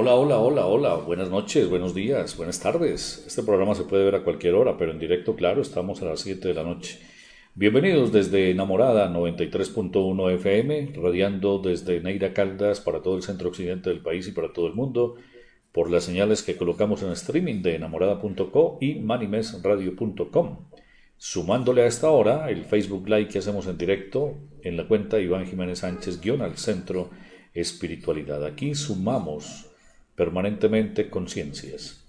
[0.00, 0.94] Hola, hola, hola, hola.
[0.94, 3.24] Buenas noches, buenos días, buenas tardes.
[3.26, 6.20] Este programa se puede ver a cualquier hora, pero en directo, claro, estamos a las
[6.20, 7.00] 7 de la noche.
[7.56, 13.98] Bienvenidos desde Enamorada 93.1 FM, radiando desde Neira Caldas para todo el centro occidente del
[13.98, 15.16] país y para todo el mundo,
[15.72, 20.58] por las señales que colocamos en streaming de enamorada.co y manimesradio.com.
[21.16, 25.44] Sumándole a esta hora el Facebook Live que hacemos en directo en la cuenta Iván
[25.44, 27.10] Jiménez Sánchez guion al centro
[27.52, 28.44] espiritualidad.
[28.46, 29.67] Aquí sumamos
[30.18, 32.04] permanentemente conciencias.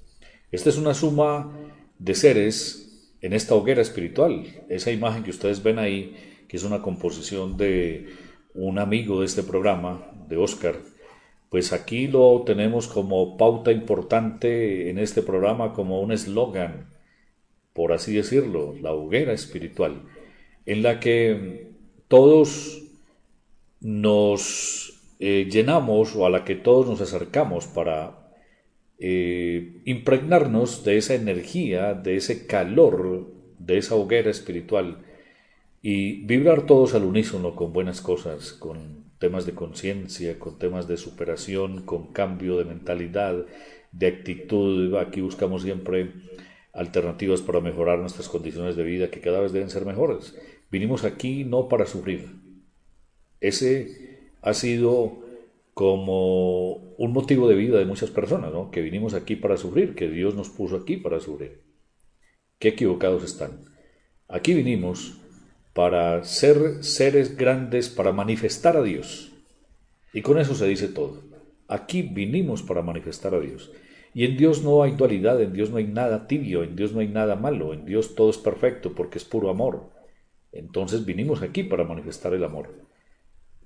[0.51, 1.55] Esta es una suma
[1.99, 4.65] de seres en esta hoguera espiritual.
[4.67, 6.15] Esa imagen que ustedes ven ahí,
[6.47, 8.07] que es una composición de
[8.55, 10.77] un amigo de este programa, de Oscar,
[11.51, 16.89] pues aquí lo tenemos como pauta importante en este programa, como un eslogan,
[17.73, 20.01] por así decirlo, la hoguera espiritual,
[20.65, 21.73] en la que
[22.07, 22.81] todos
[23.81, 28.33] nos eh, llenamos o a la que todos nos acercamos para
[28.97, 35.05] eh, impregnarnos de esa energía, de ese calor, de esa hoguera espiritual
[35.81, 40.97] y vibrar todos al unísono con buenas cosas, con temas de conciencia, con temas de
[40.97, 43.45] superación, con cambio de mentalidad,
[43.91, 44.95] de actitud.
[44.95, 46.13] Aquí buscamos siempre
[46.73, 50.37] alternativas para mejorar nuestras condiciones de vida que cada vez deben ser mejores.
[50.71, 52.27] Vinimos aquí no para sufrir.
[53.41, 54.08] Ese
[54.41, 55.19] ha sido
[55.73, 58.71] como un motivo de vida de muchas personas, ¿no?
[58.71, 61.61] que vinimos aquí para sufrir, que Dios nos puso aquí para sufrir.
[62.59, 63.61] Qué equivocados están.
[64.27, 65.17] Aquí vinimos
[65.73, 69.31] para ser seres grandes, para manifestar a Dios.
[70.13, 71.23] Y con eso se dice todo.
[71.67, 73.71] Aquí vinimos para manifestar a Dios.
[74.13, 76.99] Y en Dios no hay dualidad, en Dios no hay nada tibio, en Dios no
[76.99, 79.91] hay nada malo, en Dios todo es perfecto porque es puro amor.
[80.51, 82.88] Entonces vinimos aquí para manifestar el amor.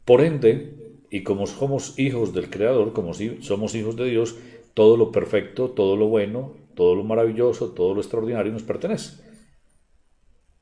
[0.06, 4.36] Por ende, y como somos hijos del Creador, como somos hijos de Dios,
[4.74, 9.24] todo lo perfecto, todo lo bueno, todo lo maravilloso, todo lo extraordinario nos pertenece.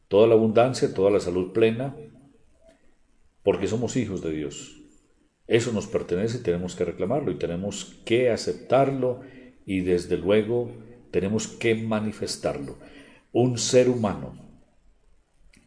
[0.07, 1.95] Toda la abundancia, toda la salud plena,
[3.43, 4.77] porque somos hijos de Dios.
[5.47, 9.21] Eso nos pertenece y tenemos que reclamarlo y tenemos que aceptarlo
[9.65, 10.71] y desde luego
[11.11, 12.77] tenemos que manifestarlo.
[13.31, 14.50] Un ser humano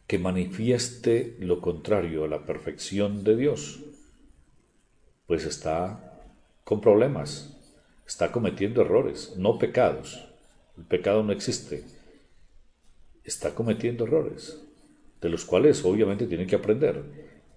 [0.06, 3.80] que manifieste lo contrario a la perfección de Dios,
[5.26, 6.22] pues está
[6.64, 7.56] con problemas,
[8.06, 10.28] está cometiendo errores, no pecados.
[10.76, 11.84] El pecado no existe.
[13.22, 14.60] Está cometiendo errores,
[15.20, 17.02] de los cuales obviamente tiene que aprender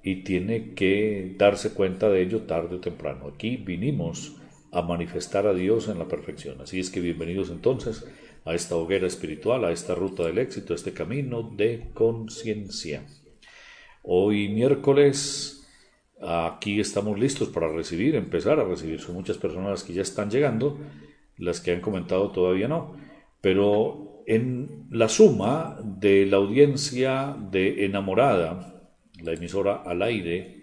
[0.02, 3.28] y tiene que darse cuenta de ello tarde o temprano.
[3.28, 4.38] Aquí vinimos
[4.72, 6.62] a manifestar a Dios en la perfección.
[6.62, 8.06] Así es que bienvenidos entonces
[8.48, 13.04] a esta hoguera espiritual, a esta ruta del éxito, a este camino de conciencia.
[14.04, 15.68] Hoy miércoles,
[16.22, 19.02] aquí estamos listos para recibir, empezar a recibir.
[19.02, 20.80] Son muchas personas que ya están llegando,
[21.38, 22.96] las que han comentado todavía no,
[23.42, 28.90] pero en la suma de la audiencia de Enamorada,
[29.22, 30.57] la emisora al aire,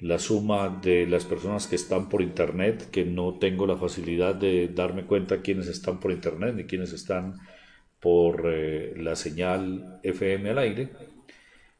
[0.00, 4.68] la suma de las personas que están por internet, que no tengo la facilidad de
[4.68, 7.34] darme cuenta quiénes están por internet ni quiénes están
[8.00, 10.88] por eh, la señal FM al aire.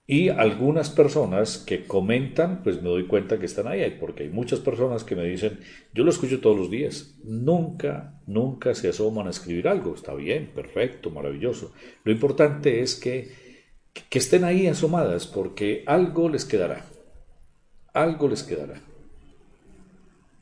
[0.07, 4.59] Y algunas personas que comentan, pues me doy cuenta que están ahí, porque hay muchas
[4.59, 5.61] personas que me dicen,
[5.95, 10.51] yo lo escucho todos los días, nunca, nunca se asoman a escribir algo, está bien,
[10.53, 11.73] perfecto, maravilloso.
[12.03, 13.31] Lo importante es que,
[14.09, 16.90] que estén ahí asomadas, porque algo les quedará
[17.93, 18.81] algo les quedará.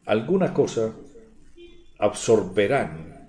[0.04, 0.94] Alguna cosa
[1.98, 3.28] absorberán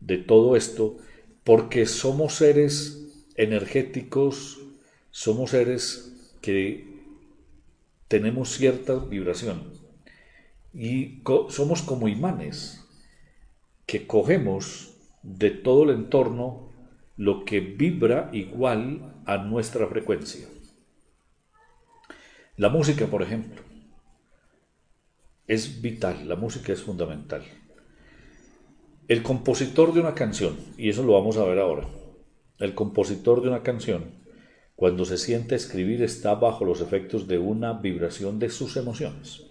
[0.00, 0.96] de todo esto
[1.44, 3.06] porque somos seres
[3.36, 4.58] energéticos,
[5.10, 6.96] somos seres que
[8.08, 9.72] tenemos cierta vibración
[10.72, 12.84] y somos como imanes
[13.86, 16.70] que cogemos de todo el entorno
[17.16, 20.46] lo que vibra igual a nuestra frecuencia.
[22.58, 23.60] La música, por ejemplo,
[25.46, 27.42] es vital, la música es fundamental.
[29.08, 31.86] El compositor de una canción, y eso lo vamos a ver ahora,
[32.58, 34.04] el compositor de una canción,
[34.74, 39.42] cuando se siente a escribir, está bajo los efectos de una vibración de sus emociones.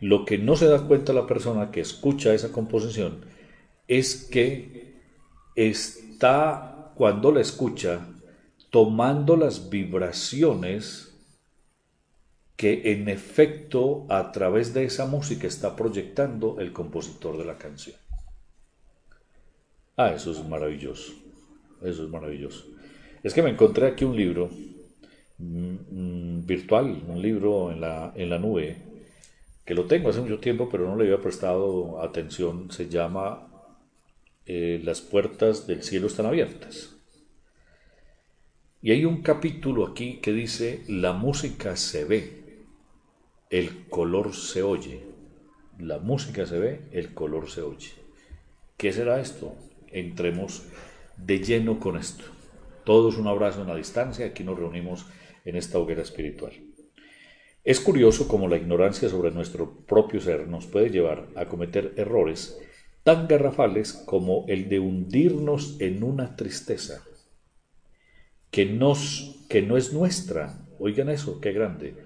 [0.00, 3.24] Lo que no se da cuenta la persona que escucha esa composición
[3.86, 4.96] es que
[5.54, 8.08] está, cuando la escucha,
[8.70, 11.15] tomando las vibraciones
[12.56, 17.96] que en efecto a través de esa música está proyectando el compositor de la canción.
[19.96, 21.12] Ah, eso es maravilloso.
[21.82, 22.64] Eso es maravilloso.
[23.22, 24.50] Es que me encontré aquí un libro
[25.38, 28.76] mm, mm, virtual, un libro en la, en la nube,
[29.64, 33.48] que lo tengo hace mucho tiempo, pero no le había prestado atención, se llama
[34.46, 36.94] eh, Las puertas del cielo están abiertas.
[38.80, 42.45] Y hay un capítulo aquí que dice, la música se ve,
[43.50, 45.00] el color se oye.
[45.78, 47.90] La música se ve, el color se oye.
[48.76, 49.54] ¿Qué será esto?
[49.88, 50.64] Entremos
[51.16, 52.24] de lleno con esto.
[52.84, 55.06] Todos un abrazo en la distancia, aquí nos reunimos
[55.44, 56.52] en esta hoguera espiritual.
[57.64, 62.60] Es curioso cómo la ignorancia sobre nuestro propio ser nos puede llevar a cometer errores
[63.02, 67.04] tan garrafales como el de hundirnos en una tristeza
[68.50, 70.66] que, nos, que no es nuestra.
[70.78, 72.05] Oigan eso, qué grande.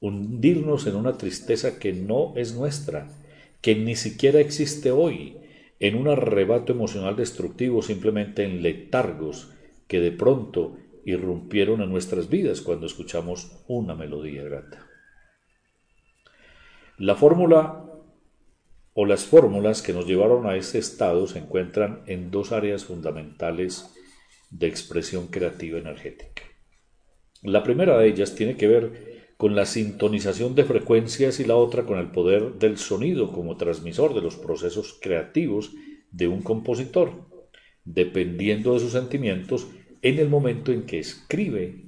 [0.00, 3.08] Hundirnos en una tristeza que no es nuestra,
[3.60, 5.36] que ni siquiera existe hoy,
[5.80, 9.52] en un arrebato emocional destructivo, simplemente en letargos
[9.86, 14.86] que de pronto irrumpieron en nuestras vidas cuando escuchamos una melodía grata.
[16.98, 17.84] La fórmula
[18.92, 23.94] o las fórmulas que nos llevaron a este estado se encuentran en dos áreas fundamentales
[24.50, 26.42] de expresión creativa energética.
[27.42, 29.07] La primera de ellas tiene que ver
[29.38, 34.12] con la sintonización de frecuencias y la otra con el poder del sonido como transmisor
[34.12, 35.70] de los procesos creativos
[36.10, 37.12] de un compositor,
[37.84, 39.68] dependiendo de sus sentimientos
[40.02, 41.84] en el momento en que escribe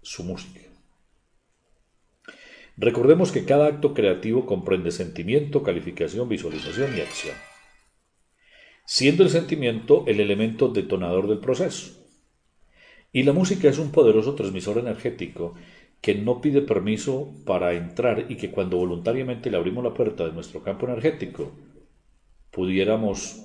[0.00, 0.60] su música.
[2.78, 7.36] Recordemos que cada acto creativo comprende sentimiento, calificación, visualización y acción,
[8.86, 12.00] siendo el sentimiento el elemento detonador del proceso.
[13.12, 15.54] Y la música es un poderoso transmisor energético
[16.04, 20.32] que no pide permiso para entrar y que cuando voluntariamente le abrimos la puerta de
[20.32, 21.50] nuestro campo energético,
[22.50, 23.42] pudiéramos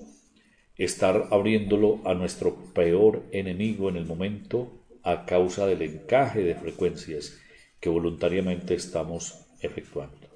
[0.75, 7.39] estar abriéndolo a nuestro peor enemigo en el momento a causa del encaje de frecuencias
[7.79, 10.27] que voluntariamente estamos efectuando.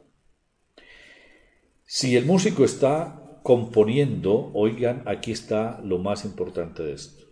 [1.84, 7.26] Si el músico está componiendo, oigan, aquí está lo más importante de esto.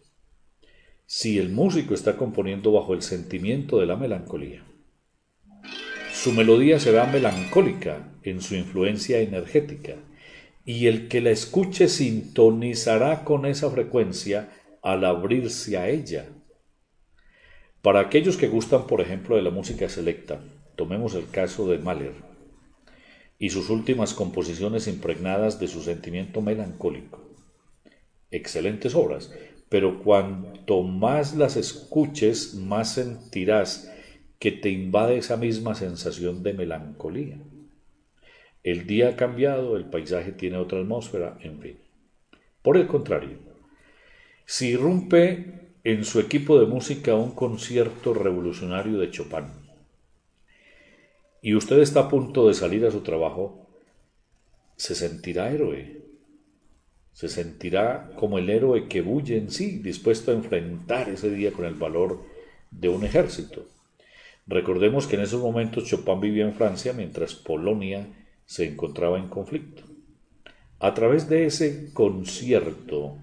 [1.06, 4.65] Si el músico está componiendo bajo el sentimiento de la melancolía,
[6.22, 9.96] su melodía será melancólica en su influencia energética
[10.63, 14.51] y el que la escuche sintonizará con esa frecuencia
[14.84, 16.30] al abrirse a ella.
[17.82, 20.44] Para aquellos que gustan, por ejemplo, de la música selecta,
[20.75, 22.13] tomemos el caso de Mahler
[23.40, 27.20] y sus últimas composiciones impregnadas de su sentimiento melancólico.
[28.30, 29.34] Excelentes obras,
[29.70, 33.92] pero cuanto más las escuches, más sentirás
[34.41, 37.38] que te invade esa misma sensación de melancolía.
[38.63, 41.77] El día ha cambiado, el paisaje tiene otra atmósfera, en fin.
[42.63, 43.38] Por el contrario,
[44.48, 49.45] si irrumpe en su equipo de música un concierto revolucionario de Chopin
[51.43, 53.69] y usted está a punto de salir a su trabajo,
[54.75, 56.01] se sentirá héroe,
[57.13, 61.65] se sentirá como el héroe que bulle en sí, dispuesto a enfrentar ese día con
[61.65, 62.24] el valor
[62.71, 63.67] de un ejército.
[64.48, 68.07] Recordemos que en esos momentos Chopin vivía en Francia mientras Polonia
[68.45, 69.83] se encontraba en conflicto.
[70.79, 73.17] A través de ese concierto,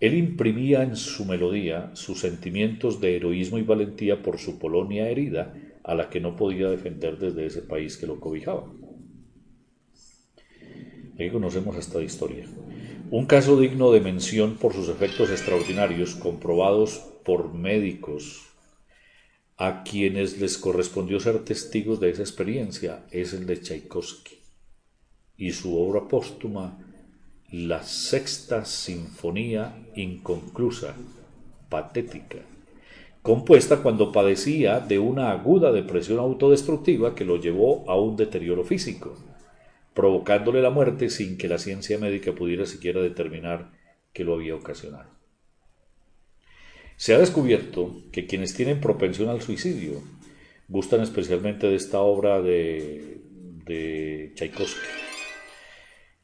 [0.00, 5.54] él imprimía en su melodía sus sentimientos de heroísmo y valentía por su Polonia herida,
[5.84, 8.64] a la que no podía defender desde ese país que lo cobijaba.
[11.18, 12.44] Ahí conocemos esta historia.
[13.10, 18.47] Un caso digno de mención por sus efectos extraordinarios, comprobados por médicos
[19.58, 24.38] a quienes les correspondió ser testigos de esa experiencia, es el de Tchaikovsky
[25.36, 26.78] y su obra póstuma,
[27.50, 30.94] la sexta sinfonía inconclusa,
[31.68, 32.38] patética,
[33.22, 39.16] compuesta cuando padecía de una aguda depresión autodestructiva que lo llevó a un deterioro físico,
[39.94, 43.72] provocándole la muerte sin que la ciencia médica pudiera siquiera determinar
[44.12, 45.17] que lo había ocasionado.
[46.98, 50.02] Se ha descubierto que quienes tienen propensión al suicidio
[50.66, 53.20] gustan especialmente de esta obra de,
[53.64, 54.80] de Tchaikovsky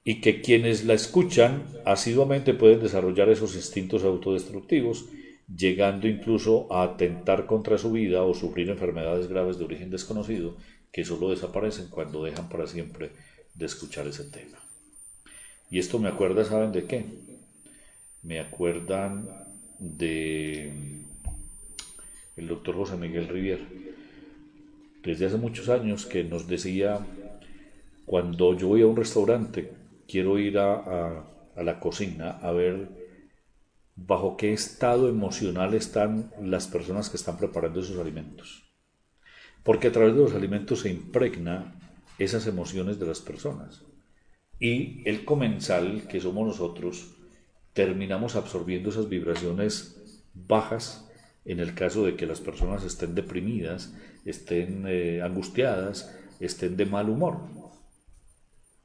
[0.03, 5.05] y que quienes la escuchan asiduamente pueden desarrollar esos instintos autodestructivos,
[5.47, 10.57] llegando incluso a atentar contra su vida o sufrir enfermedades graves de origen desconocido
[10.91, 13.13] que solo desaparecen cuando dejan para siempre
[13.55, 14.59] de escuchar ese tema.
[15.71, 17.05] Y esto me acuerda, ¿saben de qué?
[18.25, 19.44] Me acuerdan
[19.79, 21.05] de
[22.37, 23.61] el doctor José Miguel Rivier,
[25.03, 27.07] desde hace muchos años que nos decía,
[28.07, 29.73] cuando yo voy a un restaurante,
[30.09, 32.89] quiero ir a, la cocina a ver
[33.95, 38.65] bajo qué estado emocional están las personas que están preparando esos alimentos.
[39.63, 41.79] Porque a través de los alimentos se impregna
[42.19, 43.83] esas emociones de las personas.
[44.59, 47.14] Y el comensal, que somos nosotros,
[47.75, 50.01] terminamos absorbiendo esas vibraciones
[50.33, 51.11] bajas
[51.45, 57.11] en el caso de que las personas estén deprimidas, estén eh, angustiadas, estén de mal
[57.11, 57.41] humor.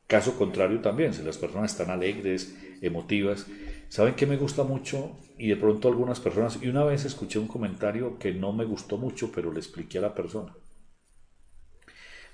[0.07, 3.45] Caso contrario también, si las personas están alegres, emotivas.
[3.87, 5.17] ¿Saben qué me gusta mucho?
[5.37, 8.97] Y de pronto algunas personas, y una vez escuché un comentario que no me gustó
[8.97, 10.53] mucho, pero le expliqué a la persona.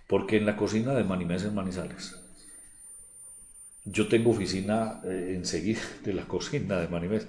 [0.07, 2.24] Porque en la cocina de Manimés en Manizales,
[3.85, 7.27] yo tengo oficina eh, enseguida de la cocina de Manimés.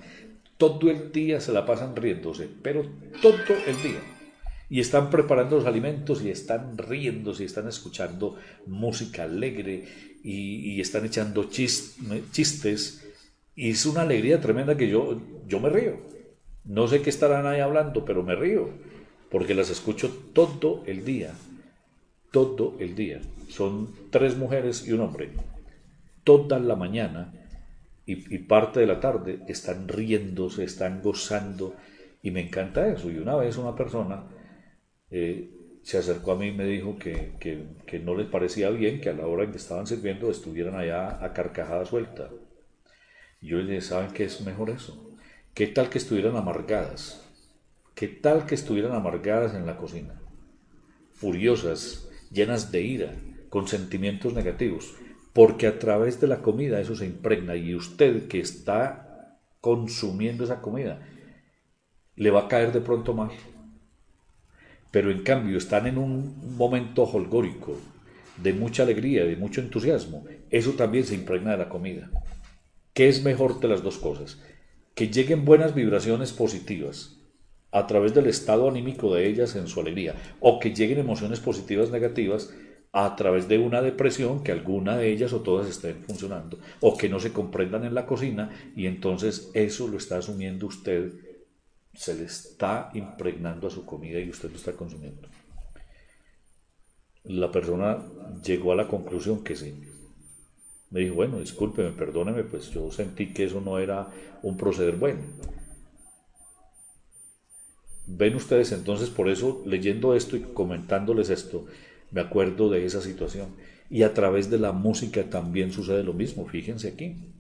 [0.57, 2.87] Todo el día se la pasan riéndose, pero
[3.21, 4.01] todo el día
[4.69, 8.37] y están preparando los alimentos y están riéndose y están escuchando
[8.67, 9.85] música alegre
[10.25, 13.07] y, están echando chistes
[13.55, 15.99] y es una alegría tremenda que yo, yo me río.
[16.65, 18.71] No sé qué estarán ahí hablando, pero me río
[19.31, 21.33] porque las escucho todo el día,
[22.33, 23.21] todo el día.
[23.49, 25.31] Son tres mujeres y un hombre.
[26.27, 27.33] Toda la mañana
[28.05, 31.77] y, parte de la tarde están riéndose, están gozando
[32.21, 33.13] y me encanta eso.
[33.13, 34.25] Y una vez una persona
[35.09, 35.53] eh,
[35.85, 39.13] se acercó a mí y me dijo que, que, no les parecía bien que a
[39.13, 42.29] la hora en que estaban sirviendo estuvieran allá a carcajada suelta.
[43.41, 45.15] Y yo les dije, ¿saben qué es mejor eso?
[45.55, 47.25] ¿Qué tal que estuvieran amargadas?
[47.95, 50.21] ¿Qué tal que estuvieran amargadas en la cocina?
[51.13, 53.13] Furiosas, llenas de ira,
[53.49, 54.97] con sentimientos negativos.
[55.37, 60.61] Porque a través de la comida eso se impregna y usted que está consumiendo esa
[60.61, 61.07] comida
[62.17, 63.31] le va a caer de pronto mal
[64.97, 67.79] pero en cambio están en un momento holgórico,
[68.43, 72.11] de mucha alegría, de mucho entusiasmo, eso también se impregna de la comida.
[72.95, 74.41] ¿Qué es mejor de las dos cosas?
[74.95, 77.19] Que lleguen buenas vibraciones positivas
[77.73, 81.91] a través del estado anímico de ellas en su alegría, o que lleguen emociones positivas
[81.91, 82.55] negativas
[82.93, 87.09] a través de una depresión que alguna de ellas o todas estén funcionando, o que
[87.09, 91.13] no se comprendan en la cocina y entonces eso lo está asumiendo usted
[91.97, 95.29] se le está impregnando a su comida y usted lo está consumiendo.
[97.25, 97.99] La persona
[98.45, 99.75] llegó a la conclusión que sí.
[100.91, 104.09] Me dijo, bueno, discúlpeme, perdóneme, pues yo sentí que eso no era
[104.43, 105.23] un proceder bueno.
[108.07, 111.67] Ven ustedes entonces, por eso, leyendo esto y comentándoles esto,
[112.11, 113.57] me acuerdo de esa situación.
[113.89, 117.33] Y a través de la música también sucede lo mismo, fíjense aquí.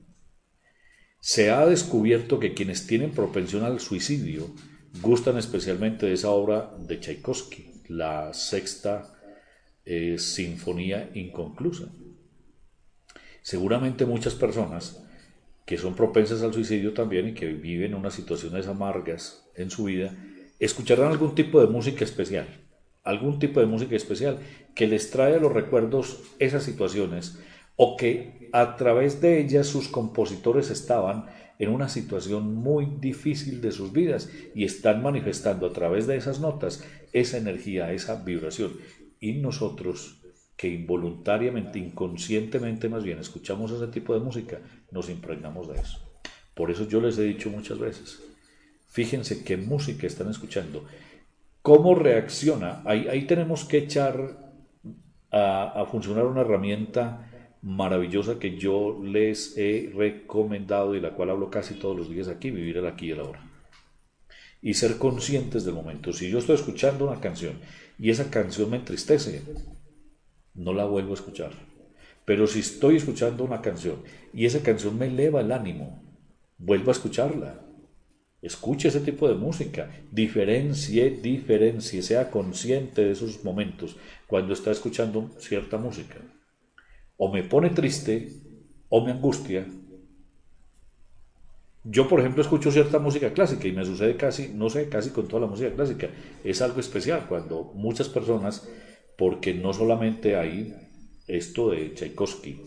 [1.21, 4.55] Se ha descubierto que quienes tienen propensión al suicidio
[5.03, 9.15] gustan especialmente de esa obra de Tchaikovsky, la sexta
[9.85, 11.89] eh, sinfonía inconclusa.
[13.43, 15.03] Seguramente muchas personas
[15.67, 20.17] que son propensas al suicidio también y que viven unas situaciones amargas en su vida,
[20.61, 22.47] escucharán algún tipo de música especial,
[23.07, 24.39] algún tipo de música especial
[24.75, 27.39] que les trae a los recuerdos esas situaciones
[27.77, 31.27] o que a través de ellas sus compositores estaban
[31.59, 36.41] en una situación muy difícil de sus vidas y están manifestando a través de esas
[36.41, 38.73] notas esa energía, esa vibración.
[39.21, 40.23] Y nosotros
[40.57, 44.61] que involuntariamente, inconscientemente más bien escuchamos ese tipo de música,
[44.91, 45.99] nos impregnamos de eso.
[46.55, 48.23] Por eso yo les he dicho muchas veces,
[48.89, 50.87] fíjense qué música están escuchando,
[51.67, 52.81] cómo reacciona.
[52.85, 54.39] Ahí, tenemos que echar
[55.33, 57.29] a, a funcionar una herramienta
[57.61, 62.53] maravillosa que yo les he recomendado y la cual hablo casi todos los días aquí,
[62.53, 63.51] vivir el aquí y el ahora.
[64.63, 66.13] Y ser conscientes del momento.
[66.13, 67.55] Si yo estoy escuchando una canción
[67.99, 69.43] y esa canción me entristece,
[70.55, 71.51] no la vuelvo a escuchar.
[72.25, 76.01] Pero si estoy escuchando una canción y esa canción me eleva el ánimo,
[76.59, 77.66] vuelvo a escucharla.
[78.43, 85.31] Escuche ese tipo de música, diferencie, diferencie, sea consciente de esos momentos cuando está escuchando
[85.39, 86.17] cierta música
[87.17, 88.29] o me pone triste
[88.89, 89.67] o me angustia.
[91.85, 95.29] Yo, por ejemplo, escucho cierta música clásica y me sucede casi, no sé, casi con
[95.29, 96.09] toda la música clásica.
[96.43, 98.69] Es algo especial cuando muchas personas,
[99.17, 100.75] porque no solamente hay
[101.29, 102.61] esto de Tchaikovsky,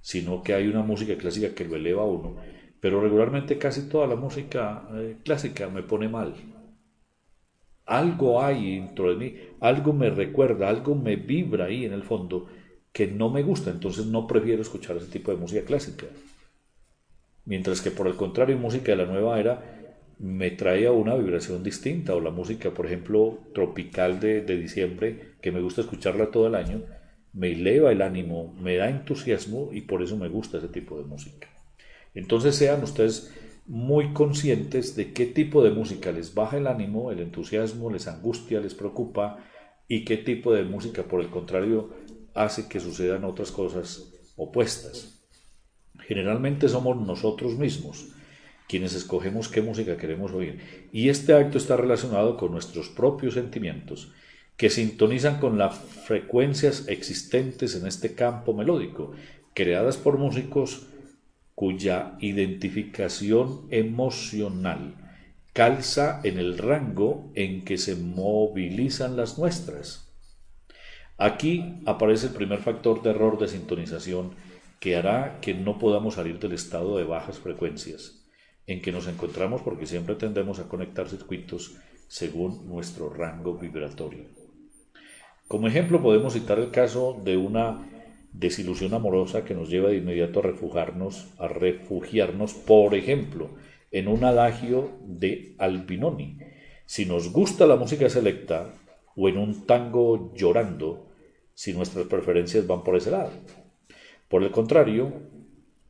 [0.00, 2.36] sino que hay una música clásica que lo eleva a uno,
[2.80, 6.34] pero regularmente casi toda la música eh, clásica me pone mal.
[7.86, 12.48] Algo hay dentro de mí, algo me recuerda, algo me vibra ahí en el fondo
[12.92, 16.06] que no me gusta, entonces no prefiero escuchar ese tipo de música clásica.
[17.44, 19.76] Mientras que por el contrario, música de la nueva era
[20.18, 25.34] me trae a una vibración distinta, o la música, por ejemplo, tropical de, de diciembre,
[25.42, 26.80] que me gusta escucharla todo el año,
[27.34, 31.04] me eleva el ánimo, me da entusiasmo y por eso me gusta ese tipo de
[31.04, 31.48] música.
[32.16, 33.30] Entonces sean ustedes
[33.66, 38.60] muy conscientes de qué tipo de música les baja el ánimo, el entusiasmo, les angustia,
[38.60, 39.44] les preocupa
[39.86, 41.90] y qué tipo de música, por el contrario,
[42.34, 45.20] hace que sucedan otras cosas opuestas.
[46.00, 48.08] Generalmente somos nosotros mismos
[48.68, 50.88] quienes escogemos qué música queremos oír.
[50.92, 54.12] Y este acto está relacionado con nuestros propios sentimientos,
[54.56, 59.12] que sintonizan con las frecuencias existentes en este campo melódico,
[59.54, 60.86] creadas por músicos
[61.56, 64.94] cuya identificación emocional
[65.54, 70.12] calza en el rango en que se movilizan las nuestras.
[71.16, 74.32] Aquí aparece el primer factor de error de sintonización
[74.80, 78.22] que hará que no podamos salir del estado de bajas frecuencias
[78.66, 84.26] en que nos encontramos porque siempre tendemos a conectar circuitos según nuestro rango vibratorio.
[85.48, 87.95] Como ejemplo podemos citar el caso de una
[88.38, 93.50] desilusión amorosa que nos lleva de inmediato a refugiarnos, a refugiarnos, por ejemplo,
[93.90, 96.38] en un adagio de Albinoni.
[96.84, 98.74] Si nos gusta la música selecta
[99.16, 101.06] o en un tango llorando,
[101.54, 103.30] si nuestras preferencias van por ese lado.
[104.28, 105.12] Por el contrario,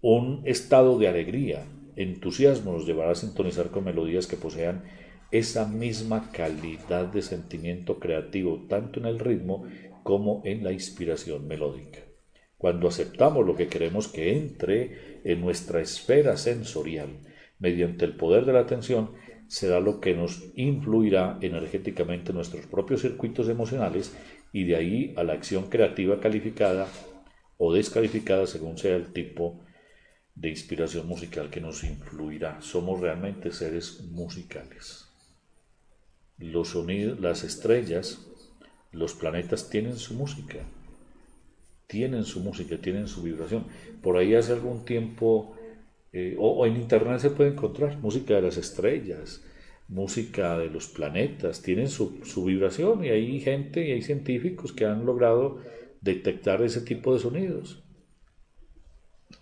[0.01, 1.65] un estado de alegría,
[1.97, 4.85] entusiasmo nos llevará a sintonizar con melodías que posean
[5.33, 9.65] esa misma calidad de sentimiento creativo, tanto en el ritmo
[10.05, 12.06] como en la inspiración melódica.
[12.59, 17.21] Cuando aceptamos lo que queremos que entre en nuestra esfera sensorial
[17.59, 19.13] mediante el poder de la atención,
[19.49, 24.17] será lo que nos influirá energéticamente en nuestros propios circuitos emocionales
[24.53, 26.89] y de ahí a la acción creativa calificada
[27.59, 29.61] o descalificada según sea el tipo
[30.35, 32.61] de inspiración musical que nos influirá.
[32.61, 35.09] Somos realmente seres musicales.
[36.39, 36.75] Los
[37.19, 38.27] las estrellas,
[38.93, 40.67] los planetas tienen su música,
[41.87, 43.65] tienen su música, tienen su vibración.
[44.03, 45.57] Por ahí hace algún tiempo,
[46.13, 49.43] eh, o, en internet se puede encontrar música de las estrellas,
[49.89, 54.85] música de los planetas, tienen su, su vibración y hay gente y hay científicos que
[54.85, 55.61] han logrado
[56.01, 57.83] detectar ese tipo de sonidos.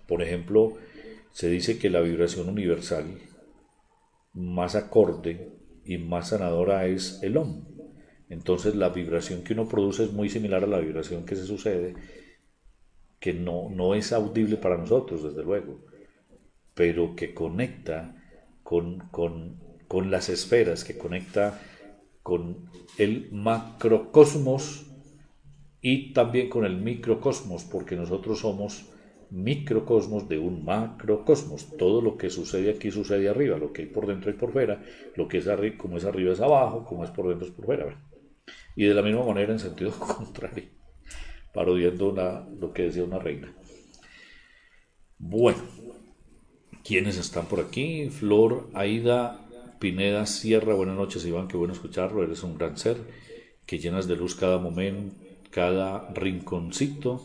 [0.07, 0.77] Por ejemplo,
[1.33, 3.07] se dice que la vibración universal
[4.35, 5.51] más acorde
[5.85, 7.65] y más sanadora es el OM.
[8.29, 11.95] Entonces la vibración que uno produce es muy similar a la vibración que se sucede,
[13.25, 15.81] que no, no es audible para nosotros, desde luego,
[16.75, 18.23] pero que conecta
[18.63, 19.57] con, con,
[19.89, 21.59] con las esferas, que conecta
[22.23, 24.91] con el macrocosmos
[25.81, 28.91] y también con el microcosmos, porque nosotros somos
[29.31, 31.79] microcosmos de un macrocosmos.
[31.79, 34.83] Todo lo que sucede aquí sucede arriba, lo que hay por dentro y por fuera,
[35.17, 37.65] lo que es arriba, como es arriba es abajo, como es por dentro es por
[37.65, 38.07] fuera.
[38.77, 40.65] Y de la misma manera en sentido contrario,
[41.55, 42.13] parodiando
[42.61, 43.55] lo que decía una reina.
[45.19, 45.63] Bueno,
[46.85, 48.11] ¿quiénes están por aquí?
[48.11, 49.41] Flor, Aida,
[49.79, 52.99] Pineda, Sierra, buenas noches Iván, qué bueno escucharlo, eres un gran ser,
[53.65, 55.15] que llenas de luz cada momento,
[55.51, 57.25] cada rinconcito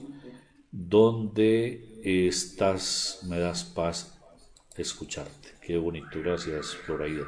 [0.71, 4.19] donde estás, me das paz
[4.77, 5.49] escucharte.
[5.61, 7.25] Qué bonito, gracias Floraida.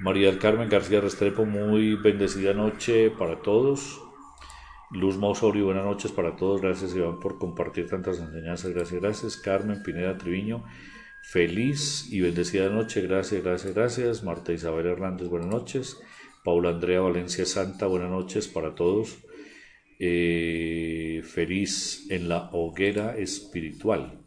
[0.00, 4.00] María del Carmen García Restrepo, muy bendecida noche para todos.
[4.92, 6.60] Luz Mausorio, buenas noches para todos.
[6.60, 8.74] Gracias Iván por compartir tantas enseñanzas.
[8.74, 9.36] Gracias, gracias.
[9.38, 10.64] Carmen Pineda Triviño,
[11.22, 13.00] feliz y bendecida noche.
[13.00, 14.22] Gracias, gracias, gracias.
[14.22, 15.98] Marta Isabel Hernández, buenas noches.
[16.44, 19.18] Paula Andrea Valencia Santa, buenas noches para todos.
[19.98, 24.20] Eh, feliz en la hoguera espiritual.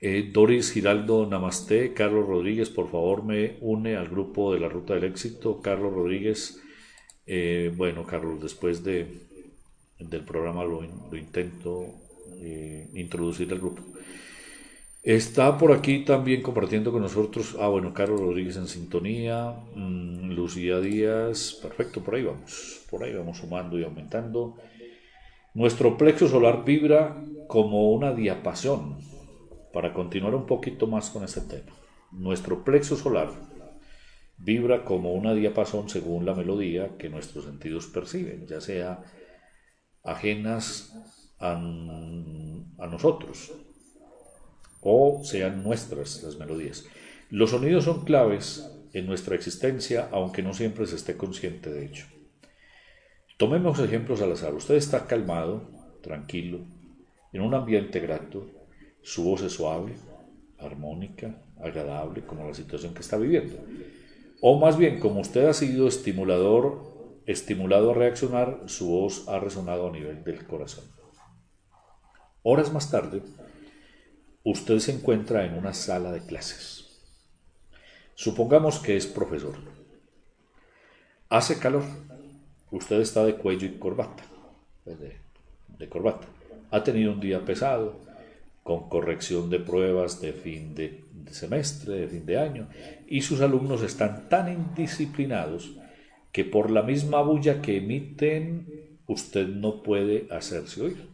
[0.00, 4.94] Eh, Doris Giraldo Namaste, Carlos Rodríguez, por favor me une al grupo de la Ruta
[4.94, 5.60] del Éxito.
[5.60, 6.62] Carlos Rodríguez,
[7.26, 9.27] eh, bueno, Carlos, después de,
[9.98, 10.84] del programa lo,
[11.16, 11.86] intento
[12.94, 13.82] introducir al grupo.
[15.02, 20.80] Está por aquí también compartiendo con nosotros, ah bueno, Carlos Rodríguez en sintonía, mm, Lucía
[20.80, 24.56] Díaz, perfecto, por ahí vamos, por ahí vamos sumando y aumentando.
[25.54, 28.98] Nuestro plexo solar vibra como una diapasón.
[29.72, 31.72] Para continuar un poquito más con este tema.
[32.12, 33.30] Nuestro plexo solar
[34.38, 39.02] vibra como una diapasón según la melodía que nuestros sentidos perciben, ya sea
[40.04, 40.94] ajenas
[41.38, 41.54] a,
[42.90, 43.52] nosotros
[44.80, 46.86] o sean nuestras las melodías.
[47.30, 52.04] Los sonidos son claves en nuestra existencia, aunque no siempre se esté consciente de ello.
[53.36, 54.54] Tomemos ejemplos al azar.
[54.54, 55.68] Usted está calmado,
[56.02, 56.60] tranquilo,
[57.32, 58.46] en un ambiente grato,
[59.02, 59.94] su voz es suave,
[60.58, 63.56] armónica, agradable, como la situación que está viviendo.
[64.40, 66.97] O más bien, como usted ha sido estimulador,
[67.28, 70.84] estimulado a reaccionar, su voz ha resonado a nivel del corazón.
[72.42, 73.22] Horas más tarde,
[74.42, 77.00] usted se encuentra en una sala de clases.
[78.14, 79.54] Supongamos que es profesor.
[81.28, 81.84] Hace calor
[82.70, 84.22] Usted está de cuello y corbata,
[84.84, 86.26] pues de, corbata.
[86.70, 87.96] ha tenido un día pesado,
[88.62, 92.68] con corrección de pruebas de fin de, semestre, de fin de año,
[93.06, 95.76] y sus alumnos están tan indisciplinados
[96.38, 101.08] que por la misma bulla que emiten usted no puede hacerse oír.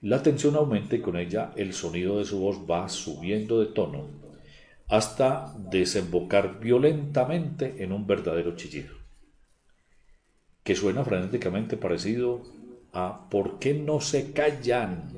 [0.00, 4.08] La tensión aumenta y con ella el sonido de su voz va subiendo de tono
[4.88, 8.92] hasta desembocar violentamente en un verdadero chillido,
[10.64, 12.42] que suena frenéticamente parecido
[12.92, 15.12] a ¿por qué no se callan?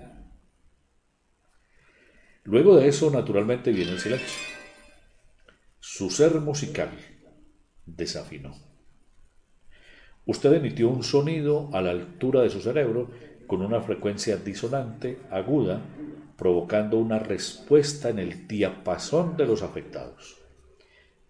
[2.44, 4.28] Luego de eso, naturalmente, viene el silencio.
[5.80, 6.90] Su ser musical
[7.96, 8.54] desafinó.
[10.26, 13.10] Usted emitió un sonido a la altura de su cerebro
[13.46, 15.80] con una frecuencia disonante, aguda,
[16.36, 20.38] provocando una respuesta en el diapasón de los afectados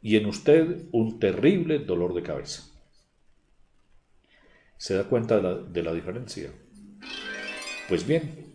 [0.03, 2.65] y en usted un terrible dolor de cabeza.
[4.77, 6.53] ¿Se da cuenta de la, diferencia?
[7.89, 8.48] Pues bien,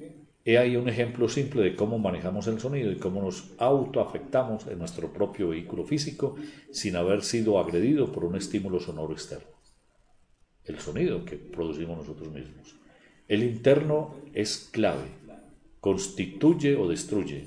[0.45, 4.79] he ahí un ejemplo simple de cómo manejamos el sonido y cómo nos autoafectamos en
[4.79, 6.35] nuestro propio vehículo físico
[6.71, 9.47] sin haber sido agredido por un estímulo sonoro externo.
[10.65, 12.75] El sonido que producimos nosotros mismos.
[13.27, 15.05] El interno es clave,
[15.79, 17.45] constituye o destruye.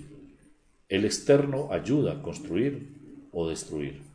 [0.88, 4.05] El externo ayuda a construir o destruir.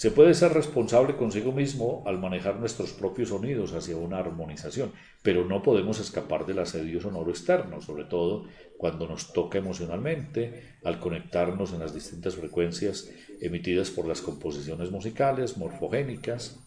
[0.00, 5.44] Se puede ser responsable consigo mismo al manejar nuestros propios sonidos hacia una armonización, pero
[5.44, 8.46] no podemos escapar del asedio sonoro externo, sobre todo
[8.78, 13.10] cuando nos toca emocionalmente, al conectarnos en las distintas frecuencias
[13.42, 16.58] emitidas por las composiciones musicales morfogénicas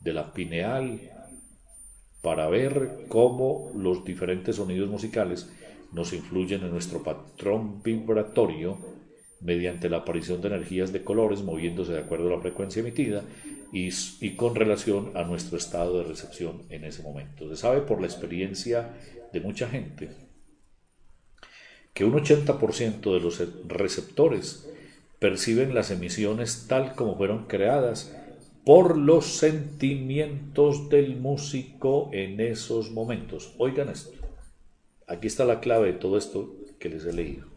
[0.00, 1.02] de la pineal,
[2.20, 5.48] para ver cómo los diferentes sonidos musicales
[5.92, 8.76] nos influyen en nuestro patrón vibratorio
[9.42, 13.24] mediante la aparición de energías de colores moviéndose de acuerdo a la frecuencia emitida
[13.72, 13.90] y,
[14.36, 17.48] con relación a nuestro estado de recepción en ese momento.
[17.48, 18.94] Se sabe por la experiencia
[19.32, 20.10] de mucha gente
[21.94, 24.68] que un 80% de los receptores
[25.18, 28.16] perciben las emisiones tal como fueron creadas
[28.64, 33.54] por los sentimientos del músico en esos momentos.
[33.58, 34.12] Oigan esto.
[35.06, 37.51] Aquí está la clave de todo esto que les he leído.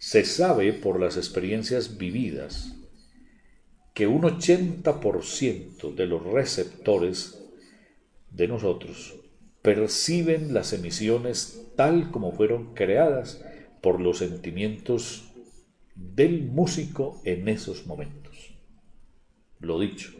[0.00, 2.74] Se sabe por las experiencias vividas
[3.92, 7.44] que un 80% de los receptores
[8.30, 9.14] de nosotros
[9.60, 13.44] perciben las emisiones tal como fueron creadas
[13.82, 15.34] por los sentimientos
[15.94, 18.54] del músico en esos momentos.
[19.58, 20.12] Lo dicho,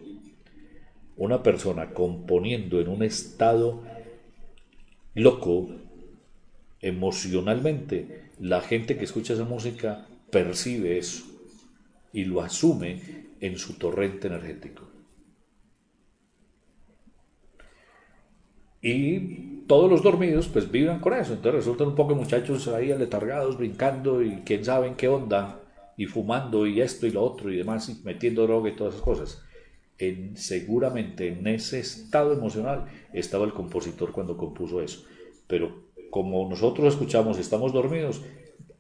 [1.17, 3.83] una persona componiendo en un estado
[5.15, 5.71] loco
[6.81, 11.25] emocionalmente, la gente que escucha esa música percibe eso
[12.13, 14.89] y lo asume en su torrente energético.
[18.83, 23.59] Y todos los dormidos pues vibran con eso, entonces resultan un poco muchachos ahí aletargados,
[23.59, 25.61] brincando y quién sabe en qué onda
[25.97, 29.05] y fumando y esto y lo otro y demás, y metiendo droga y todas esas
[29.05, 29.43] cosas.
[29.99, 35.05] En, seguramente en ese estado emocional estaba el compositor cuando compuso eso.
[35.47, 38.21] Pero como nosotros escuchamos y estamos dormidos,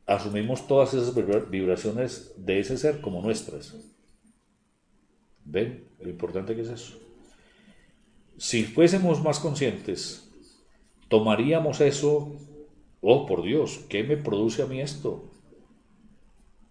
[0.07, 1.15] asumimos todas esas
[1.51, 3.75] vibraciones de ese ser como nuestras.
[5.45, 6.99] ¿Ven lo importante que es eso?
[8.37, 10.29] Si fuésemos más conscientes,
[11.09, 12.37] tomaríamos eso,
[13.01, 15.25] oh por Dios, ¿qué me produce a mí esto?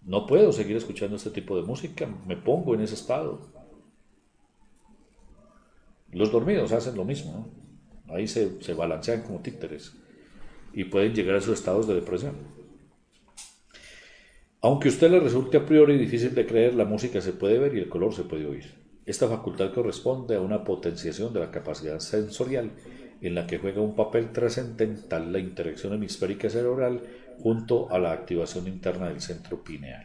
[0.02, 3.40] No puedo seguir escuchando este tipo de música, me pongo en ese estado.
[6.12, 7.48] Los dormidos hacen lo mismo,
[8.08, 9.92] ahí se, se balancean como títeres
[10.72, 12.34] y pueden llegar a esos estados de depresión.
[14.62, 17.74] Aunque a usted le resulte a priori difícil de creer, la música se puede ver
[17.74, 18.74] y el color se puede oír.
[19.06, 22.70] Esta facultad corresponde a una potenciación de la capacidad sensorial
[23.22, 27.00] en la que juega un papel trascendental la interacción hemisférica cerebral
[27.38, 30.04] junto a la activación interna del centro pineal.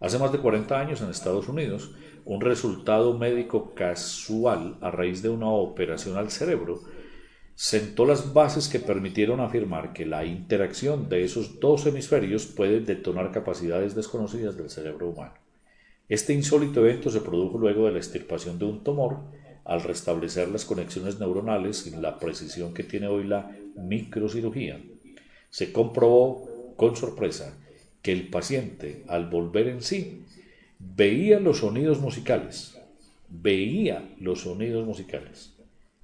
[0.00, 1.90] Hace más de 40 años en Estados Unidos,
[2.24, 6.80] un resultado médico casual a raíz de una operación al cerebro
[7.60, 13.32] sentó las bases que permitieron afirmar que la interacción de esos dos hemisferios puede detonar
[13.32, 15.34] capacidades desconocidas del cerebro humano.
[16.08, 19.18] Este insólito evento se produjo luego de la extirpación de un tumor
[19.66, 24.80] al restablecer las conexiones neuronales sin la precisión que tiene hoy la microcirugía
[25.50, 27.58] se comprobó con sorpresa
[28.00, 30.22] que el paciente, al volver en sí,
[30.78, 32.78] veía los sonidos musicales,
[33.28, 35.59] veía los sonidos musicales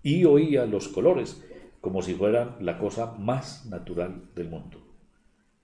[0.07, 1.43] y oía los colores
[1.81, 4.79] como si fueran la cosa más natural del mundo.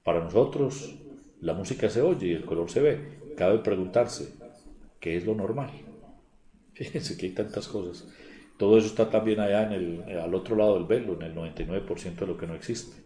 [0.03, 0.97] Para nosotros,
[1.41, 3.19] la música se oye y el color se ve.
[3.37, 4.35] Cabe preguntarse,
[4.99, 5.71] ¿qué es lo normal?
[6.73, 8.09] Fíjense que hay tantas cosas.
[8.59, 12.17] todo eso está también allá en el, al otro lado del velo, en el 99%
[12.17, 13.01] de lo que no existe.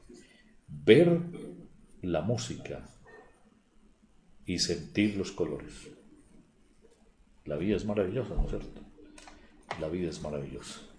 [0.68, 1.20] Ver
[2.00, 2.88] la música
[4.46, 5.90] y sentir los colores.
[7.44, 8.80] La vida es maravillosa, ¿no es cierto?
[9.78, 10.95] La vida es maravillosa.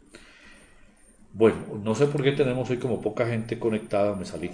[1.38, 4.46] Bueno, no sé por qué tenemos hoy como poca gente conectada, me salí.